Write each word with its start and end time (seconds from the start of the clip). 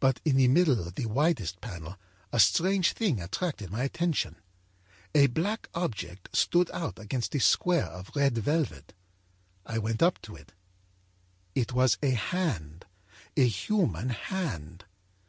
âBut 0.00 0.18
in 0.24 0.36
the 0.36 0.46
middle 0.46 0.78
of 0.78 0.94
the 0.94 1.06
widest 1.06 1.60
panel 1.60 1.98
a 2.30 2.38
strange 2.38 2.92
thing 2.92 3.20
attracted 3.20 3.72
my 3.72 3.82
attention. 3.82 4.36
A 5.16 5.26
black 5.26 5.68
object 5.74 6.28
stood 6.32 6.70
out 6.70 6.96
against 7.00 7.34
a 7.34 7.40
square 7.40 7.86
of 7.86 8.12
red 8.14 8.38
velvet. 8.38 8.94
I 9.66 9.78
went 9.78 10.00
up 10.00 10.22
to 10.22 10.36
it; 10.36 10.52
it 11.56 11.72
was 11.72 11.98
a 12.04 12.10
hand, 12.12 12.84
a 13.36 13.48
human 13.48 14.10
hand. 14.10 14.84